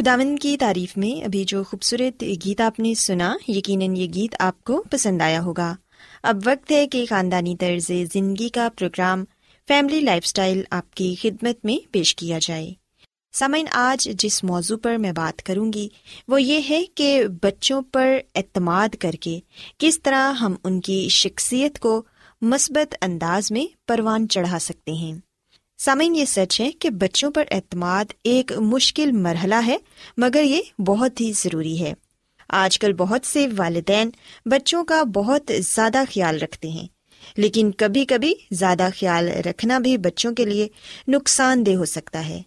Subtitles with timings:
[0.00, 4.64] خداون کی تعریف میں ابھی جو خوبصورت گیت آپ نے سنا، یقیناً یہ گیت آپ
[4.64, 5.74] کو پسند آیا ہوگا۔
[6.22, 9.24] اب وقت ہے کہ خاندانی طرز زندگی کا پروگرام،
[9.68, 12.72] فیملی لائف اسٹائل آپ کی خدمت میں پیش کیا جائے۔
[13.32, 15.88] سامعین، آج جس موضوع پر میں بات کروں گی،
[16.28, 19.40] وہ یہ ہے کہ بچوں پر اعتماد کر کے
[19.78, 22.02] کس طرح ہم ان کی شخصیت کو
[22.40, 25.29] مثبت انداز میں پروان چڑھا سکتے ہیں۔
[25.80, 29.76] سامعین، یہ سچ ہے کہ بچوں پر اعتماد ایک مشکل مرحلہ ہے،
[30.16, 31.92] مگر یہ بہت ہی ضروری ہے۔
[32.48, 34.10] آج کل بہت سے والدین
[34.46, 36.86] بچوں کا بہت زیادہ خیال رکھتے ہیں،
[37.36, 40.68] لیکن کبھی کبھی زیادہ خیال رکھنا بھی بچوں کے لیے
[41.08, 42.40] نقصان دہ ہو سکتا ہے۔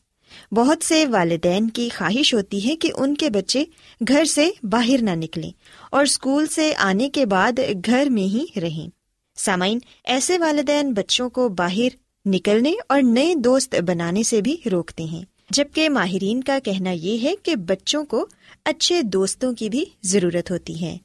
[0.52, 3.64] بہت سے والدین کی خواہش ہوتی ہے کہ ان کے بچے
[4.08, 5.52] گھر سے باہر نہ نکلیں
[5.92, 8.90] اور اسکول سے آنے کے بعد گھر میں ہی رہیں۔
[9.38, 11.96] سامعین، ایسے والدین بچوں کو باہر
[12.26, 17.34] نکلنے اور نئے دوست بنانے سے بھی روکتے ہیں۔ جبکہ ماہرین کا کہنا یہ ہے
[17.44, 18.26] کہ بچوں کو
[18.66, 20.98] اچھے دوستوں کی بھی ضرورت ہوتی ہے۔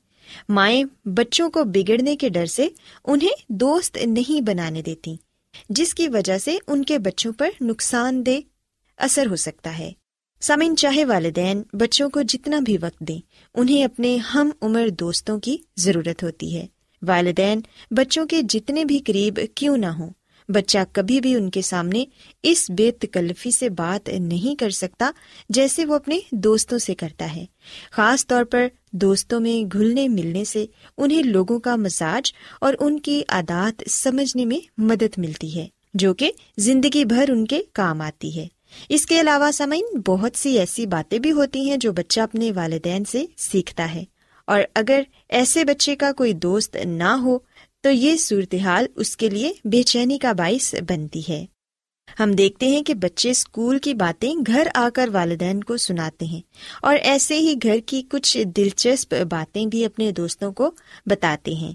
[0.49, 2.69] مائیں بچوں کو بگڑنے کے ڈر سے
[3.05, 5.15] انہیں دوست نہیں بنانے دیتی،
[5.69, 8.41] جس کی وجہ سے ان کے بچوں پر نقصان دہ
[8.97, 9.93] اثر ہو سکتا ہے۔
[10.41, 13.19] سامعین، چاہے والدین بچوں کو جتنا بھی وقت دیں،
[13.55, 16.67] انہیں اپنے ہم عمر دوستوں کی ضرورت ہوتی ہے۔
[17.03, 17.61] والدین
[17.91, 20.11] بچوں کے جتنے بھی قریب کیوں نہ ہوں
[20.49, 22.05] بچہ کبھی بھی ان کے سامنے
[22.43, 25.11] اس بے تکلفی سے بات نہیں کر سکتا
[25.49, 27.45] جیسے وہ اپنے دوستوں سے کرتا ہے۔
[27.91, 30.67] خاص طور پر دوستوں میں گھلنے ملنے سے
[30.99, 36.33] انہیں لوگوں کا مزاج اور ان کی عادات سمجھنے میں مدد ملتی ہے، جو کہ
[36.59, 38.47] زندگی بھر ان کے کام آتی ہے۔
[38.89, 43.05] اس کے علاوہ سمعین بہت سی ایسی باتیں بھی ہوتی ہیں جو بچہ اپنے والدین
[43.05, 44.05] سے سیکھتا ہے۔
[44.45, 47.39] اور اگر ایسے بچے کا کوئی دوست نہ ہو
[47.83, 51.47] تو یہ صورتحال اس کے لیے بے چینی کا باعث بنتی ہے۔
[52.21, 56.41] ہم دیکھتے ہیں کہ بچے اسکول کی باتیں گھر آ کر والدین کو سناتے ہیں
[56.83, 60.71] اور ایسے ہی گھر کی کچھ دلچسپ باتیں بھی اپنے دوستوں کو
[61.07, 61.73] بتاتے ہیں۔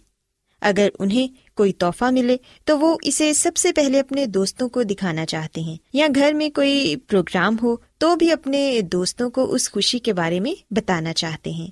[0.62, 5.26] اگر انہیں کوئی تحفہ ملے تو وہ اسے سب سے پہلے اپنے دوستوں کو دکھانا
[5.26, 10.00] چاہتے ہیں یا گھر میں کوئی پروگرام ہو تو بھی اپنے دوستوں کو اس خوشی
[10.00, 11.68] کے بارے میں بتانا چاہتے ہیں۔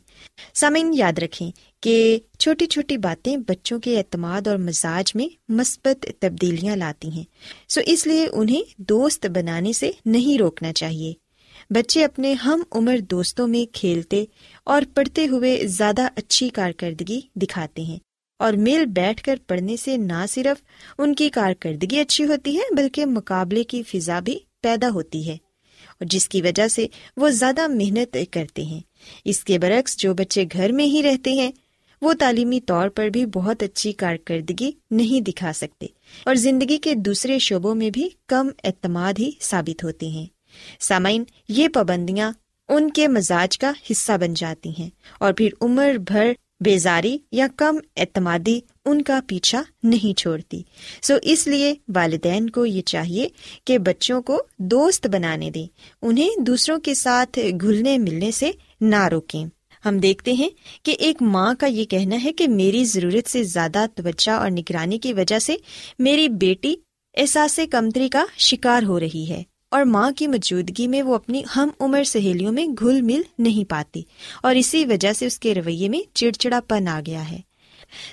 [0.54, 1.51] سامعین یاد رکھیں
[1.81, 7.24] کہ چھوٹی چھوٹی باتیں بچوں کے اعتماد اور مزاج میں مثبت تبدیلیاں لاتی ہیں۔
[7.69, 11.13] سو اس لیے انہیں دوست بنانے سے نہیں روکنا چاہیے۔
[11.69, 14.25] بچے اپنے ہم عمر دوستوں میں کھیلتے
[14.63, 18.00] اور پڑھتے ہوئے زیادہ اچھی کارکردگی دکھاتے ہیں۔
[18.39, 20.63] اور مل بیٹھ کر پڑھنے سے نہ صرف
[20.98, 26.06] ان کی کارکردگی اچھی ہوتی ہے، بلکہ مقابلے کی فضا بھی پیدا ہوتی ہے۔ اور
[26.06, 26.88] جس کی وجہ سے
[27.18, 28.80] وہ زیادہ محنت کرتے ہیں۔
[29.25, 31.51] اس کے برعکس جو بچے گھر میں ہی رہتے ہیں
[32.01, 35.86] وہ تعلیمی طور پر بھی بہت اچھی کارکردگی نہیں دکھا سکتے
[36.24, 40.25] اور زندگی کے دوسرے شعبوں میں بھی کم اعتماد ہی ثابت ہوتے ہیں۔
[40.80, 42.31] سامعین، یہ پابندیاں
[42.69, 44.89] ان کے مزاج کا حصہ بن جاتی ہیں
[45.19, 50.63] اور پھر عمر بھر بیزاری یا کم اعتمادی ان کا پیچھا نہیں چھوڑتی۔
[51.01, 53.27] سو اس لیے والدین کو یہ چاہیے
[53.65, 55.68] کہ بچوں کو دوست بنانے دیں،
[56.01, 58.51] انہیں دوسروں کے ساتھ گھلنے ملنے سے
[58.81, 59.45] نہ روکیں۔
[59.86, 60.50] ہم دیکھتے ہیں
[60.83, 65.00] کہ ایک ماں کا یہ کہنا ہے کہ میری ضرورت سے زیادہ توجہ اور نگرانی
[65.00, 65.56] کی وجہ سے
[66.00, 66.75] میری بیٹی
[67.18, 71.69] احساس کمتری کا شکار ہو رہی ہے اور ماں کی موجودگی میں وہ اپنی ہم
[71.80, 74.01] عمر سہیلیوں میں گھل مل نہیں پاتی
[74.44, 77.39] اور اسی وجہ سے اس کے رویے میں چڑچڑا پن آ گیا ہے۔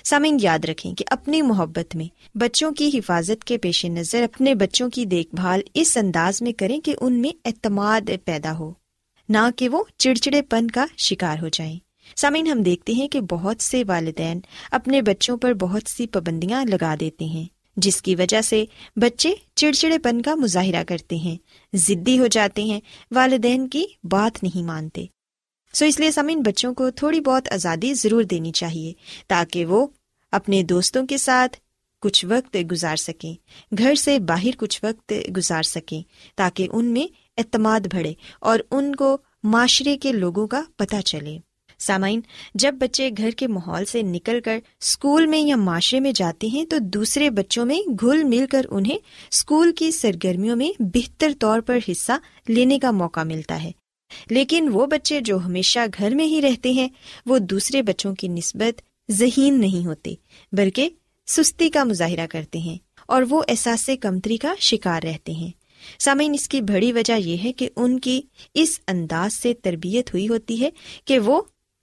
[0.03, 4.89] سامعین، یاد رکھیں کہ اپنی محبت میں بچوں کی حفاظت کے پیش نظر اپنے بچوں
[4.89, 8.73] کی دیکھ بھال اس انداز میں کریں کہ ان میں اعتماد پیدا ہو۔
[9.29, 11.79] نہ کہ وہ چڑچڑے پن کا شکار ہو جائیں۔
[12.15, 14.39] سامعین، ہم دیکھتے ہیں کہ بہت سے والدین
[14.71, 17.45] اپنے بچوں پر بہت سی پابندیاں لگا دیتے ہیں،
[17.77, 18.65] جس کی وجہ سے
[18.95, 21.37] بچے چڑچڑے پن کا مظاہرہ کرتے ہیں
[21.73, 22.79] ضدی ہو جاتے ہیں،
[23.11, 25.05] والدین کی بات نہیں مانتے۔
[25.73, 28.93] سو اس لیے سمین بچوں کو تھوڑی بہت آزادی ضرور دینی چاہیے،
[29.27, 29.87] تاکہ وہ
[30.31, 31.57] اپنے دوستوں کے ساتھ
[32.01, 33.33] کچھ وقت گزار سکیں،
[33.77, 36.01] گھر سے باہر کچھ وقت گزار سکیں،
[36.35, 37.07] تاکہ ان میں
[37.39, 41.37] اعتماد بڑھے اور ان کو معاشرے کے لوگوں کا پتہ چلے۔
[41.79, 42.21] سامعین،
[42.55, 46.65] جب بچے گھر کے ماحول سے نکل کر اسکول میں یا معاشرے میں جاتے ہیں
[46.65, 48.97] تو دوسرے بچوں میں گھل مل کر انہیں
[49.31, 52.11] اسکول کی سرگرمیوں میں بہتر طور پر حصہ
[52.47, 53.71] لینے کا موقع ملتا ہے۔
[54.29, 56.87] لیکن وہ بچے جو ہمیشہ گھر میں ہی رہتے ہیں،
[57.25, 58.81] وہ دوسرے بچوں کی نسبت
[59.11, 60.13] ذہین نہیں ہوتے،
[60.51, 60.89] بلکہ
[61.27, 62.77] سستی کا مظاہرہ کرتے ہیں
[63.07, 65.58] اور وہ احساس کمتری کا شکار رہتے ہیں۔
[65.99, 68.21] سامعین، اس کی بڑی وجہ یہ ہے کہ ان کی
[68.53, 70.69] اس انداز سے تربیت ہوئی ہوتی ہے
[71.05, 71.41] کہ وہ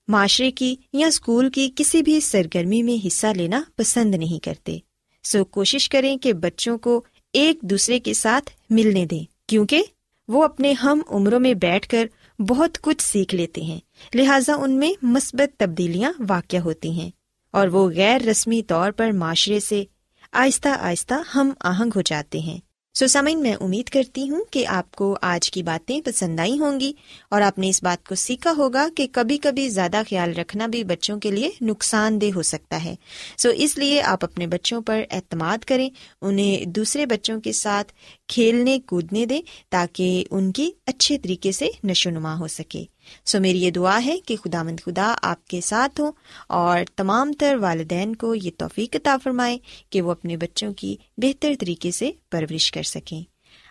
[0.09, 4.79] معاشرے کی یا اسکول کی کسی بھی سرگرمی میں حصہ لینا پسند نہیں کرتے۔
[5.25, 9.83] سو کوشش کریں کہ بچوں کو ایک دوسرے کے ساتھ ملنے دیں، کیونکہ
[10.29, 12.07] وہ اپنے ہم عمروں میں بیٹھ کر
[12.43, 13.81] بہت کچھ سیکھ لیتے ہیں۔
[14.15, 17.11] لہٰذا ان میں مثبت تبدیلیاں واقع ہوتی ہیں۔
[17.51, 19.85] اور وہ غیر رسمی طور پر معاشرے سے
[20.33, 22.59] آہستہ آہستہ ہم آہنگ ہو جاتے ہیں۔
[22.99, 26.81] سو سمن میں امید کرتی ہوں کہ آپ کو آج کی باتیں پسند آئی ہوں
[26.81, 26.93] گی
[27.31, 30.85] اور آپ نے اس بات کو سیکھا ہوگا کہ کبھی کبھی زیادہ خیال رکھنا بھی
[30.85, 32.95] بچوں کے لیے نقصان دہ ہو سکتا ہے۔
[33.39, 35.91] سو اس لیے آپ اپنے بچوں پر اعتماد کریں،
[36.23, 37.93] انہیں دوسرے بچوں کے ساتھ
[38.29, 42.85] کھیلنے کودنے دیں تاکہ ان کی اچھے طریقے سے نشو نما ہو سکے۔
[43.25, 46.13] سو میری یہ دعا ہے کہ خدا مند خدا آپ کے ساتھ ہوں
[46.49, 49.59] اور تمام تر والدین کو یہ توفیق عطا فرمائے
[49.91, 53.23] کہ وہ اپنے بچوں کی بہتر طریقے سے پرورش کر سکیں۔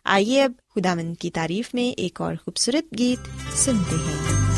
[0.05, 4.54] آئیے اب خدا مند کی تعریف میں ایک اور خوبصورت گیت سنتے ہیں۔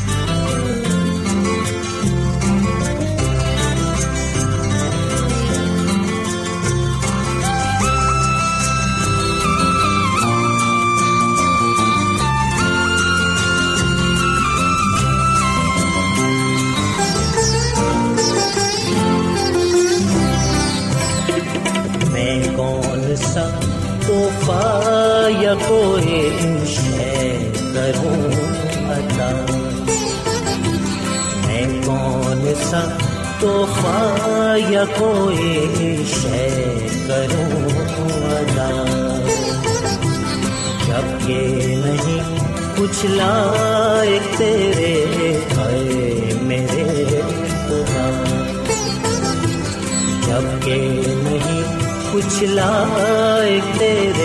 [25.54, 26.20] کوئی
[27.74, 28.32] کروں
[28.90, 29.28] عطا
[31.46, 32.80] میں کون سا
[33.40, 36.48] توحفہ یا کوئی شے
[37.06, 37.70] کروں
[38.30, 38.68] ادا
[40.86, 42.36] جبکہ نہیں
[42.76, 44.94] کچھ لائق تیرے
[45.56, 47.22] ہے میرے
[50.26, 51.62] جبکہ نہیں
[52.12, 54.17] کچھ لائق تیرے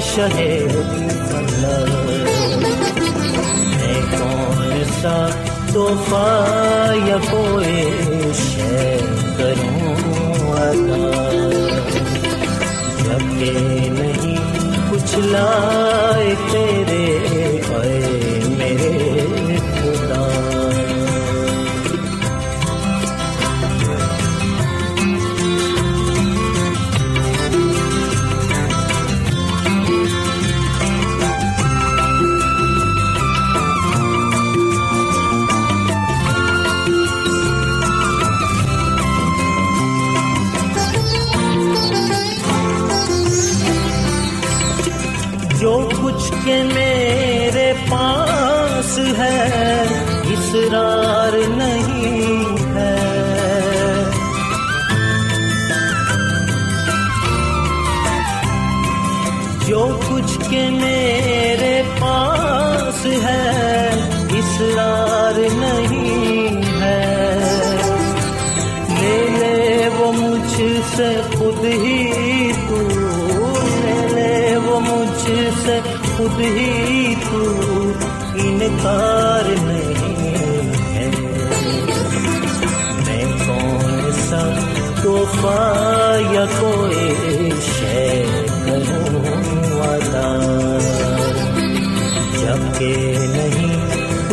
[0.00, 0.76] میں شہر
[3.72, 5.16] میں کون سا
[5.66, 7.82] تحفہ یا کوئی
[8.34, 8.96] شے
[9.38, 9.92] کروں
[10.54, 11.10] ادا؟
[12.98, 14.36] جبکہ نہیں
[14.90, 16.89] کچھ لائے تیرے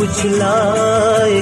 [0.08, 1.40] کچھ لائے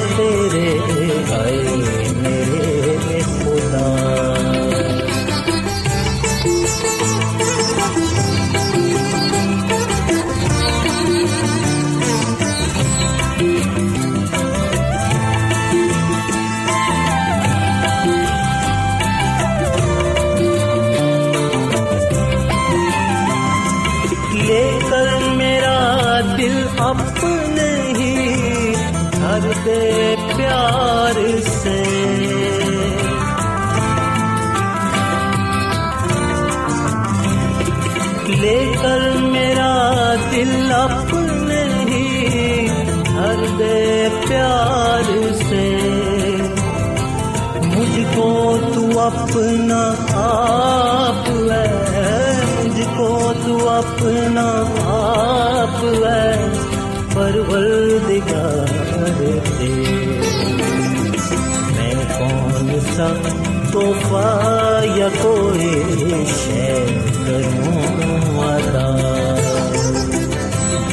[65.22, 66.84] کوئی شے
[67.26, 68.86] کروں ادا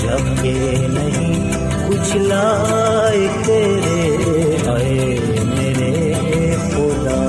[0.01, 1.51] جبکہ نہیں
[1.87, 5.19] کچھ لائے تیرے آئے
[5.55, 7.21] میرے خدا۔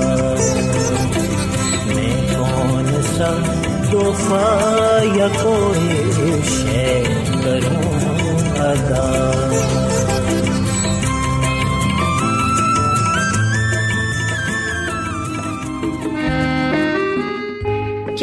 [1.85, 3.31] میں کون سا
[3.91, 4.45] تحفہ
[5.15, 7.03] یا کوئی شے
[7.43, 7.93] کروں
[8.59, 9.74] ادا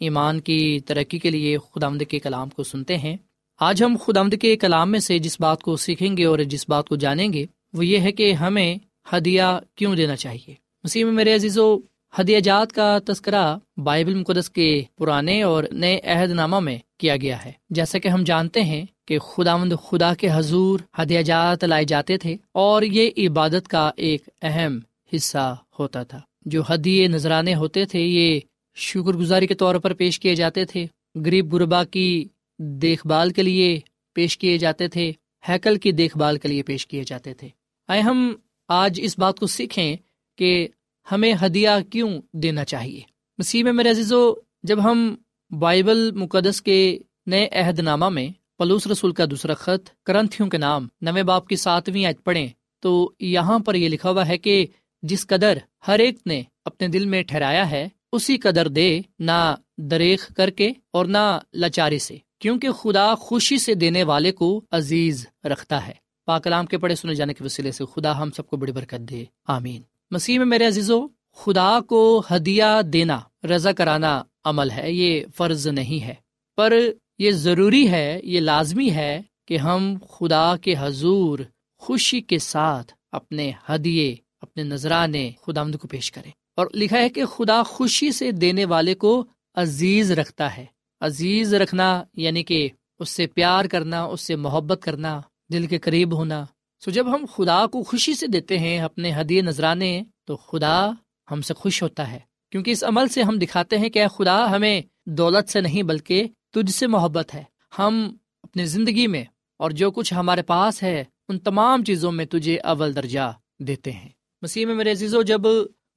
[0.00, 3.16] ایمان کی ترقی کے لیے خدا مد کے کلام کو سنتے ہیں۔
[3.60, 6.68] آج ہم خدا مد کے کلام میں سے جس بات کو سیکھیں گے اور جس
[6.68, 8.76] بات کو جانیں گے، وہ یہ ہے کہ ہمیں
[9.12, 9.42] ہدیہ
[9.74, 11.78] کیوں دینا چاہیے؟ مسیح میں میرے عزیزو،
[12.20, 17.44] ہدیہ جات کا تذکرہ بائبل مقدس کے پرانے اور نئے عہد نامہ میں کیا گیا
[17.44, 21.84] ہے۔ جیسا کہ ہم جانتے ہیں کہ خدا مند خدا کے حضور ہدیہ جات لائے
[21.84, 24.78] جاتے تھے اور یہ عبادت کا ایک اہم
[25.16, 28.40] حصہ ہوتا تھا۔ جو ہدیے نذرانے ہوتے تھے، یہ
[28.74, 32.28] شکر گزاری کے طور پر پیش کیے جاتے تھے۔ غریب غربا کی
[32.58, 33.80] دیکھ بھال کے لیے
[34.12, 35.12] پیش کیے جاتے تھے۔
[35.48, 37.48] ہیکل کی دیکھ بھال کے لیے پیش کیے جاتے تھے۔
[37.88, 38.34] آئے ہم
[38.68, 39.96] آج اس بات کو سیکھیں
[40.36, 40.68] کہ
[41.12, 43.00] ہمیں ہدیہ کیوں دینا چاہیے۔
[43.38, 45.14] مسیح میں میرے عزیزو، جب ہم
[45.50, 48.28] بائبل مقدس کے نئے عہد نامہ میں
[48.58, 52.48] پلوس رسول کا دوسرا خط، کرنتھیوں کے نام، نویں باپ کی ساتویں آج پڑھیں،
[52.80, 54.66] تو یہاں پر یہ لکھا ہوا ہے کہ
[55.02, 60.34] جس قدر ہر ایک نے اپنے دل میں ٹھہرایا ہے اسی قدر دے، نہ دریخ
[60.34, 65.86] کر کے اور نہ لاچاری سے، کیونکہ خدا خوشی سے دینے والے کو عزیز رکھتا
[65.86, 65.92] ہے۔
[66.24, 69.24] پاکلام کے پڑھے سنے جانے کے وسیلے سے خدا ہم سب کو بڑی برکت دے۔
[69.46, 75.66] آمین۔ مسیح میں میرے عزیزو، خدا کو ہدیہ دینا، رضا کرانا عمل ہے، یہ فرض
[75.66, 76.14] نہیں ہے۔
[76.56, 76.72] پر
[77.18, 81.38] یہ ضروری ہے، یہ لازمی ہے کہ ہم خدا کے حضور
[81.78, 87.08] خوشی کے ساتھ اپنے ہدیے، اپنے نذرانے خدا آمد کو پیش کریں۔ اور لکھا ہے
[87.08, 90.66] کہ خدا خوشی سے دینے والے کو عزیز رکھتا ہے۔
[91.00, 95.20] عزیز رکھنا یعنی کہ اس سے پیار کرنا، اس سے محبت کرنا،
[95.52, 96.44] دل کے قریب ہونا۔
[96.84, 100.90] سو جب ہم خدا کو خوشی سے دیتے ہیں اپنے ہدیے نذرانے، تو خدا
[101.30, 102.18] ہم سے خوش ہوتا ہے۔
[102.50, 106.72] کیونکہ اس عمل سے ہم دکھاتے ہیں کہ خدا، ہمیں دولت سے نہیں بلکہ تجھ
[106.72, 107.44] سے محبت ہے۔
[107.78, 109.24] ہم اپنی زندگی میں
[109.56, 114.08] اور جو کچھ ہمارے پاس ہے، ان تمام چیزوں میں تجھے اول درجہ دیتے ہیں۔
[114.42, 115.40] مسیح میں میرے عزیزو، جب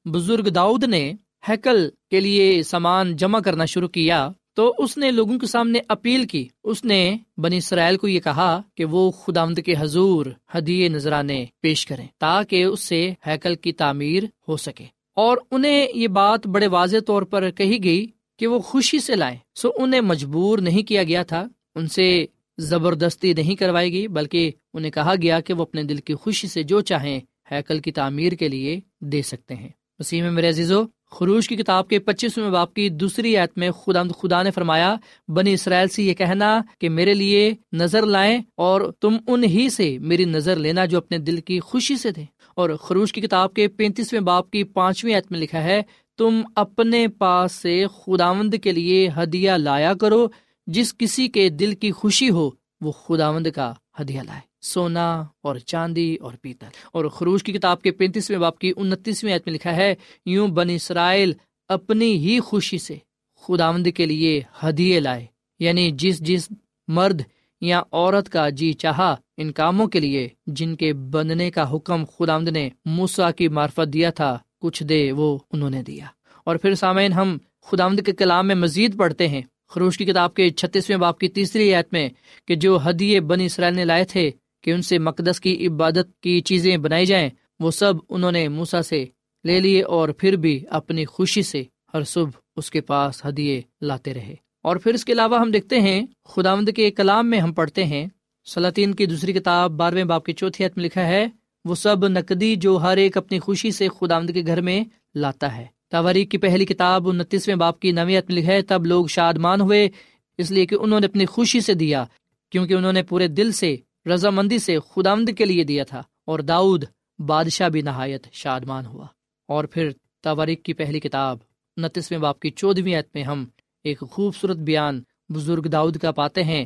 [0.07, 1.13] بزرگ داؤد نے
[1.49, 6.25] ہیکل کے لیے سامان جمع کرنا شروع کیا تو اس نے لوگوں کے سامنے اپیل
[6.27, 10.25] کی۔ اس نے بنی اسرائیل کو یہ کہا کہ وہ خدا کے حضور
[10.57, 16.07] ہدیے نذرانے پیش کریں تاکہ اس سے ہیکل کی تعمیر ہو سکے۔ اور انہیں یہ
[16.07, 18.07] بات بڑے واضح طور پر کہی گئی
[18.39, 22.25] کہ وہ خوشی سے لائیں۔ سو انہیں مجبور نہیں کیا گیا تھا۔ ان سے
[22.57, 26.63] زبردستی نہیں کروائی گئی، بلکہ انہیں کہا گیا کہ وہ اپنے دل کی خوشی سے
[26.63, 27.19] جو چاہیں
[27.51, 31.87] ہیکل کی تعمیر کے لیے دے سکتے ہیں۔ مسیح میں میرے عزیزو، خروش کی کتاب
[31.87, 34.95] کے پچیسویں باپ کی دوسری آیت میں خدا خدا نے فرمایا،
[35.27, 39.97] بنی اسرائیل سے یہ کہنا کہ میرے لیے نظر لائیں اور تم ان ہی سے
[39.99, 43.67] میری نظر لینا جو اپنے دل کی خوشی سے تھے اور خروش کی کتاب کے
[43.67, 45.81] پینتیسویں باپ کی پانچویں آیت میں لکھا ہے،
[46.17, 50.27] تم اپنے پاس سے خداوند کے لیے ہدیہ لایا کرو،
[50.67, 52.49] جس کسی کے دل کی خوشی ہو،
[52.81, 57.91] وہ خداوند کا ہدیہ لائے۔ سونا اور چاندی اور پیتل۔ اور خروش کی کتاب کے
[57.91, 61.33] پینتیسویں باپ کی انتیسویں عید میں لکھا ہے، یوں بن اسرائیل
[61.67, 62.97] اپنی ہی خوشی سے
[63.41, 65.25] خداوند کے لیے ہدیے لائے۔
[65.59, 66.47] یعنی جس جس
[66.87, 67.21] مرد
[67.61, 72.47] یا عورت کا جی چاہا، ان کاموں کے لیے جن کے بننے کا حکم خداوند
[72.47, 76.05] نے موسا کی مارفت دیا تھا، کچھ دے وہ انہوں نے دیا۔
[76.43, 80.49] اور پھر سامعین، ہم خداوند کے کلام میں مزید پڑھتے ہیں۔ خروش کی کتاب کے
[80.49, 82.09] چھتیسویں باپ کی تیسری عید میں
[82.47, 86.41] کہ جو ہدیے بنی اسرائیل نے لائے تھے کہ ان سے مقدس کی عبادت کی
[86.41, 89.05] چیزیں بنائی جائیں، وہ سب انہوں نے موسا سے
[89.43, 94.13] لے لیے اور پھر بھی اپنی خوشی سے ہر صبح اس کے پاس ہدیے لاتے
[94.13, 97.85] رہے۔ اور پھر اس کے علاوہ ہم دیکھتے ہیں، خداوند کے کلام میں ہم پڑھتے
[97.85, 98.05] ہیں،
[98.45, 101.27] سلاطین کی دوسری کتاب بارہویں باپ کی چوتھی حت میں لکھا ہے،
[101.65, 104.83] وہ سب نقدی جو ہر ایک اپنی خوشی سے خداوند کے گھر میں
[105.15, 109.05] لاتا ہے۔ تواریخ کی پہلی کتاب انتیسویں باپ کی نویت میں لکھا ہے، تب لوگ
[109.05, 109.89] شادمان ہوئے،
[110.37, 112.05] اس لیے کہ انہوں نے اپنی خوشی سے دیا،
[112.49, 113.75] کیونکہ انہوں نے پورے دل سے
[114.07, 116.83] رضامندی سے خدامد کے لیے دیا تھا اور داؤد
[117.19, 119.07] بادشاہ بھی نہایت شادمان ہوا۔
[119.47, 119.89] اور پھر
[120.21, 121.37] تواریخ کی پہلی کتاب،
[121.77, 123.45] انتیسویں باپ کی چودہویں عت میں ہم
[123.83, 126.65] ایک خوبصورت بیان بزرگ داؤد کا پاتے ہیں۔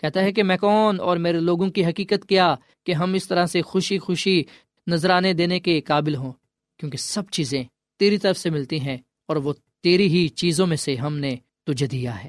[0.00, 2.54] کہتا ہے کہ میں کون اور میرے لوگوں کی حقیقت کیا
[2.86, 4.42] کہ ہم اس طرح سے خوشی خوشی
[4.86, 6.32] نذرانے دینے کے قابل ہوں؟
[6.78, 7.64] کیونکہ سب چیزیں
[7.98, 8.96] تیری طرف سے ملتی ہیں
[9.28, 12.28] اور وہ تیری ہی چیزوں میں سے ہم نے تجھے دیا ہے۔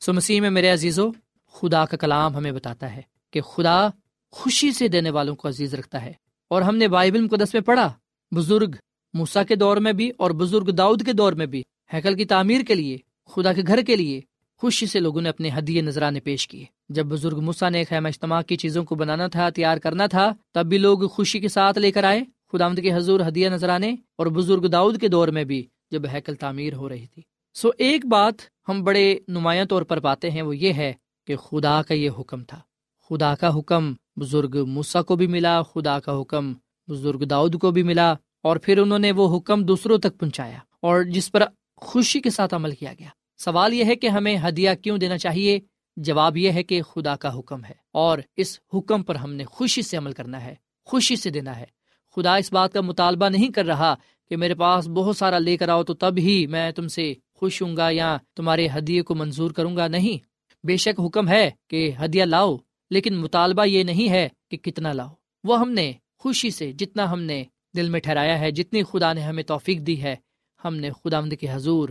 [0.00, 1.10] سو مسیح میں میرے عزیزو،
[1.52, 3.88] خدا کا کلام ہمیں بتاتا ہے۔ کہ خدا
[4.30, 6.12] خوشی سے دینے والوں کو عزیز رکھتا ہے۔
[6.48, 7.92] اور ہم نے بائبل مقدس میں پڑھا،
[8.36, 8.70] بزرگ
[9.14, 11.62] موسا کے دور میں بھی اور بزرگ داؤد کے دور میں بھی۔
[11.94, 14.20] ہیکل کی تعمیر کے لیے، خدا کے گھر کے لیے
[14.56, 18.42] خوشی سے لوگوں نے اپنے ہدیے نذرانے پیش کیے۔ جب بزرگ موسا نے خیمہ اجتماع
[18.42, 21.92] کی چیزوں کو بنانا تھا، تیار کرنا تھا، تب بھی لوگ خوشی کے ساتھ لے
[21.92, 22.20] کر آئے۔
[22.52, 26.74] خدا کے حضور ہدیہ نذرانے اور بزرگ داؤد کے دور میں بھی جب ہیکل تعمیر
[26.74, 27.22] ہو رہی تھی۔
[27.54, 28.34] سو ایک بات
[28.68, 30.92] ہم بڑے نمایاں طور پر پاتے ہیں، وہ یہ ہے
[31.26, 32.60] کہ خدا کا یہ حکم تھا۔
[33.10, 36.52] خدا کا حکم بزرگ موسا کو بھی ملا، خدا کا حکم
[36.88, 41.02] بزرگ داؤد کو بھی ملا اور پھر انہوں نے وہ حکم دوسروں تک پہنچایا اور
[41.02, 41.42] جس پر
[41.76, 45.60] خوشی کے ساتھ عمل کیا گیا۔ سوال یہ ہے کہ ہمیں ہدیہ کیوں دینا چاہیے؟
[45.96, 49.82] جواب یہ ہے کہ خدا کا حکم ہے اور اس حکم پر ہم نے خوشی
[49.82, 51.66] سے عمل کرنا ہے، خوشی سے دینا ہے۔
[52.16, 53.94] خدا اس بات کا مطالبہ نہیں کر رہا
[54.28, 57.62] کہ میرے پاس بہت سارا لے کر آؤ تو تب ہی میں تم سے خوش
[57.62, 60.24] ہوں گا یا تمہارے ہدیے کو منظور کروں گا۔ نہیں،
[60.66, 62.56] بے شک حکم ہے کہ ہدیہ لاؤ۔
[62.90, 65.08] لیکن مطالبہ یہ نہیں ہے کہ کتنا لاؤ۔
[65.44, 67.44] وہ ہم نے خوشی سے جتنا ہم نے
[67.76, 70.16] دل میں ٹھہرایا ہے، جتنی خدا نے ہمیں توفیق دی ہے،
[70.64, 71.88] ہم نے خدا مند کے حضور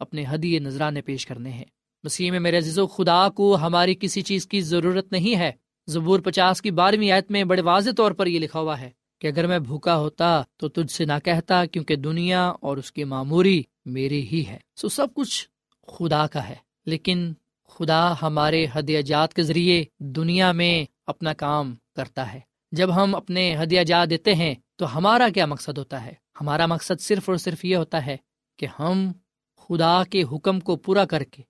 [0.00, 1.64] اپنے ہدیے نذرانے پیش کرنے ہیں۔
[2.04, 5.52] مسیح میں میرے عزیز و خدا کو ہماری کسی چیز کی ضرورت نہیں ہے۔
[5.86, 9.26] زبور پچاس کی بارہویں آیت میں بڑے واضح طور پر یہ لکھا ہوا ہے کہ
[9.26, 13.62] اگر میں بھوکا ہوتا تو تجھ سے نہ کہتا کیونکہ دنیا اور اس کی معموری
[13.84, 15.48] میری ہی ہے۔ سو سب کچھ
[15.88, 16.54] خدا کا ہے،
[16.86, 17.32] لیکن
[17.70, 22.40] خدا ہمارے ہدیہ جات کے ذریعے دنیا میں اپنا کام کرتا ہے۔
[22.72, 27.00] جب ہم اپنے ہدیہ جات دیتے ہیں تو ہمارا کیا مقصد ہوتا ہے؟ ہمارا مقصد
[27.00, 28.16] صرف اور صرف یہ ہوتا ہے
[28.58, 29.12] کہ ہم
[29.56, 31.42] خدا کے حکم کو پورا کر کے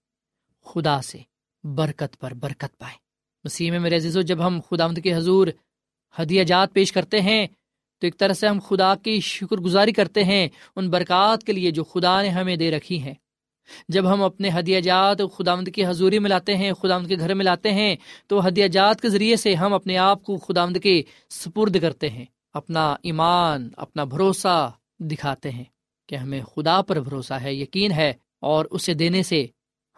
[0.65, 1.19] خدا سے
[1.65, 2.95] برکت پر برکت پائے
[3.45, 5.47] مسیح میں میرے عزیزو، جب ہم خدا کے حضور
[6.23, 7.47] ہدیہ جات پیش کرتے ہیں
[7.99, 11.71] تو ایک طرح سے ہم خدا کی شکر گزاری کرتے ہیں ان برکات کے لیے
[11.71, 13.15] جو خدا نے ہمیں دے رکھی ہیں۔
[13.89, 17.45] جب ہم اپنے ہدیہ جات خدا کی حضوری میں لاتے ہیں خدا کے گھر میں
[17.45, 17.97] لاتے ہیں،
[18.27, 22.25] تو ہدیہ جات کے ذریعے سے ہم اپنے آپ کو خدا کے سپرد کرتے ہیں،
[22.55, 25.65] اپنا ایمان، اپنا بھروسہ دکھاتے ہیں
[26.09, 29.47] کہ ہمیں خدا پر بھروسہ ہے، یقین ہے اور اسے دینے سے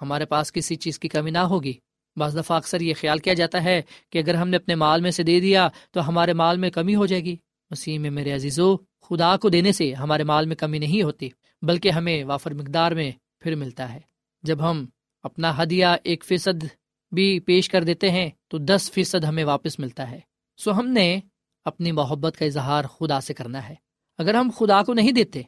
[0.03, 1.73] ہمارے پاس کسی چیز کی کمی نہ ہوگی۔
[2.17, 5.11] بعض دفعہ اکثر یہ خیال کیا جاتا ہے کہ اگر ہم نے اپنے مال میں
[5.11, 7.37] سے دے دیا تو ہمارے مال میں کمی ہو جائے گی۔
[7.71, 11.29] مسیح میں میرے عزیزو، خدا کو دینے سے ہمارے مال میں کمی نہیں ہوتی،
[11.63, 13.11] بلکہ ہمیں وافر مقدار میں
[13.43, 14.01] پھر ملتا ہے۔
[14.43, 14.87] جب ہم
[15.23, 16.65] اپنا ہدیہ ایک فیصد
[17.11, 20.21] بھی پیش کر دیتے ہیں، تو دس فیصد ہمیں واپس ملتا ہے۔
[20.57, 21.21] سو ہم نے
[21.65, 23.75] اپنی محبت کا اظہار خدا سے کرنا ہے۔
[24.19, 25.43] اگر ہم خدا کو نہیں دیتے،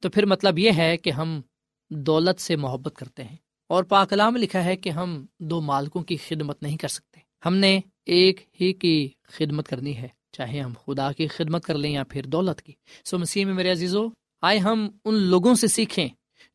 [0.00, 1.40] تو پھر مطلب یہ ہے کہ ہم
[1.90, 3.36] دولت سے محبت کرتے ہیں۔
[3.68, 7.80] اور پاکلام لکھا ہے کہ ہم دو مالکوں کی خدمت نہیں کر سکتے۔ ہم نے
[8.06, 12.26] ایک ہی کی خدمت کرنی ہے، چاہے ہم خدا کی خدمت کر لیں یا پھر
[12.26, 12.72] دولت کی۔
[13.04, 14.06] سو مسیح میں میرے عزیزو،
[14.42, 16.08] آئے ہم ان لوگوں سے سیکھیں۔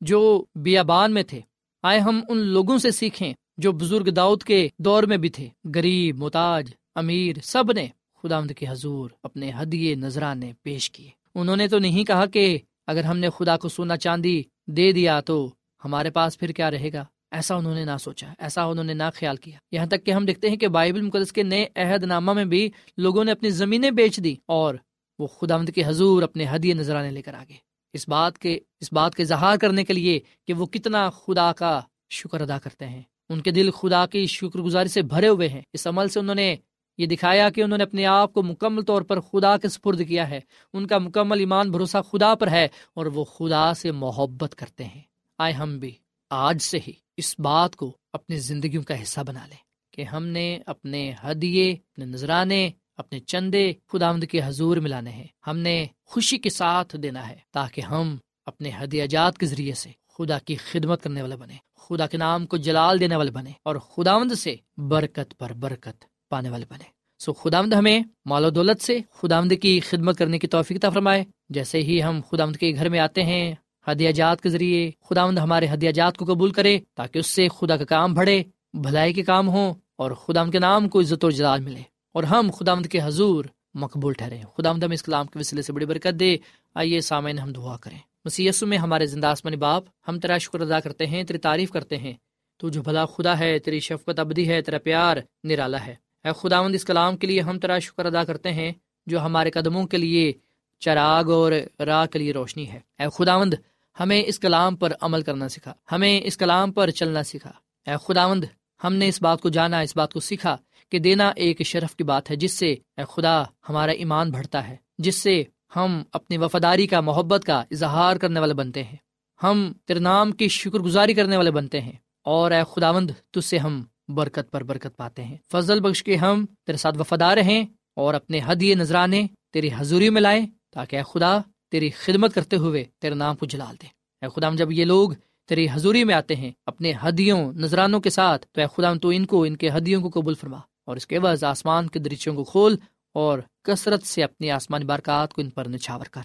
[0.05, 1.41] جو بیابان میں تھے۔
[1.83, 6.17] آئے ہم ان لوگوں سے سیکھیں جو بزرگ داؤد کے دور میں بھی تھے۔ غریب،
[6.17, 7.87] محتاج، امیر، سب نے
[8.23, 13.03] خدا کے حضور اپنے ہدیے، نذرانے پیش کیے۔ انہوں نے تو نہیں کہا کہ اگر
[13.03, 15.51] ہم نے خدا کو سونا چاندی دے دیا تو
[15.85, 19.03] ہمارے پاس پھر کیا رہے گا؟ ایسا انہوں نے نہ سوچا، ایسا انہوں نے نہ
[19.15, 22.33] خیال کیا۔ یہاں تک کہ ہم دیکھتے ہیں کہ بائبل مقدس کے نئے عہد نامہ
[22.33, 24.75] میں بھی لوگوں نے اپنی زمینیں بیچ دی اور
[25.19, 29.15] وہ خدا کے حضور اپنے ہدیے نظرانے لے کر آگے۔ اس بات کے، اس بات
[29.15, 33.41] کے اظہار کرنے کے لیے کہ وہ کتنا خدا کا شکر ادا کرتے ہیں۔ ان
[33.41, 36.55] کے دل خدا کی شکر گزاری سے بھرے ہوئے ہیں۔ اس عمل سے انہوں نے
[36.97, 40.29] یہ دکھایا کہ انہوں نے اپنے آپ کو مکمل طور پر خدا کے سپرد کیا
[40.29, 40.39] ہے۔
[40.73, 45.01] ان کا مکمل ایمان بھروسہ خدا پر ہے اور وہ خدا سے محبت کرتے ہیں۔
[45.37, 45.91] آئے ہم بھی
[46.29, 49.57] آج سے ہی اس بات کو اپنی زندگیوں کا حصہ بنا لیں
[49.91, 55.57] کہ ہم نے اپنے ہدیے، اپنے نذرانے اپنے چندے خدا کے حضور ملانے ہیں۔ ہم
[55.57, 60.39] نے خوشی کے ساتھ دینا ہے تاکہ ہم اپنے ہدیہ جات کے ذریعے سے خدا
[60.39, 64.31] کی خدمت کرنے والے بنے خدا کے نام کو جلال دینے والے بنے اور خداوند
[64.31, 66.83] سے برکت پر برکت پانے والے بنے
[67.19, 71.77] سو خدامد ہمیں مال و دولت سے خدامد کی خدمت کرنے کی توفیق فرمائے۔ جیسے
[71.77, 73.55] ہی ہم خدامد کے گھر میں آتے ہیں
[73.91, 77.77] ہدیہ جات کے ذریعے خداوند ہمارے ہدیہ جات کو قبول کرے تاکہ اس سے خدا
[77.77, 81.61] کا کام بڑھے، بھلائی کے کام ہوں اور خدام کے نام کو عزت و جلال
[81.61, 81.81] ملے۔
[82.15, 85.85] اور ہم خدامد کے حضور مقبول ٹھہرے خدامد ہم اس کلام کے وسیلے سے بڑی
[85.85, 86.37] برکت دے۔
[86.75, 90.79] آئیے سامعین ہم دعا کریں۔ مسی میں ہمارے زندہ آسمانی باپ، ہم تیرا شکر ادا
[90.79, 92.13] کرتے ہیں، تیری تعریف کرتے ہیں۔
[92.57, 96.75] تو جو بھلا خدا ہے، تیری شفقت ابدی ہے، تیرا پیار نرالا ہے۔ اے خداوند،
[96.75, 98.71] اس کلام کے لیے ہم تیرا شکر ادا کرتے ہیں،
[99.05, 100.33] جو ہمارے قدموں کے لیے
[100.79, 103.53] چراغ اور راہ کے لیے روشنی ہے۔ اے خداوند،
[103.99, 107.51] ہمیں اس کلام پر عمل کرنا سکھا۔ ہمیں اس کلام پر چلنا سکھا۔
[107.91, 108.43] اے خداوند،
[108.83, 110.57] ہم نے اس بات کو جانا، اس بات کو سیکھا۔
[110.91, 114.75] کہ دینا ایک شرف کی بات ہے، جس سے اے خدا ہمارا ایمان بڑھتا ہے،
[114.97, 115.43] جس سے
[115.75, 118.95] ہم اپنی وفاداری کا، محبت کا اظہار کرنے والے بنتے ہیں۔
[119.43, 121.91] ہم تیرے نام کی شکر گزاری کرنے والے بنتے ہیں۔
[122.23, 126.45] اور اے خداوند تج سے ہم برکت پر برکت پاتے ہیں۔ فضل بخش کے ہم
[126.65, 131.37] تیرے ساتھ وفادار رہیں اور اپنے حدی نذرانے تیری حضوری میں لائیں، تاکہ اے خدا
[131.71, 133.89] تیری خدمت کرتے ہوئے تیرے نام کو جلال دیں۔
[134.21, 135.09] اے خدا جب یہ لوگ
[135.49, 139.25] تیری حضوری میں آتے ہیں، اپنے ہدیوں، نذرانوں کے ساتھ، تو اے خدا تو ان
[139.25, 142.43] کو، ان کے ہدیوں کو قبول فرما۔ اور اس کے بعد آسمان کے درچوں کو
[142.43, 142.75] کھول
[143.13, 146.21] اور کثرت سے اپنی آسمانی برکات کو ان پر نچھاور کر۔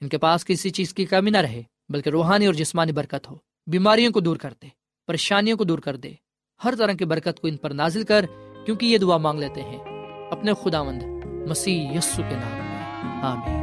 [0.00, 3.36] ان کے پاس کسی چیز کی کمی نہ رہے، بلکہ روحانی اور جسمانی برکت ہو۔
[3.66, 4.68] بیماریوں کو دور کر دے،
[5.06, 6.12] پریشانیوں کو دور کر دے۔
[6.64, 8.26] ہر طرح کی برکت کو ان پر نازل کر،
[8.66, 9.78] کیونکہ یہ دعا مانگ لیتے ہیں۔
[10.30, 11.02] اپنے خدا مند
[11.48, 13.62] مسیح یسو کے نام میں۔ آمین۔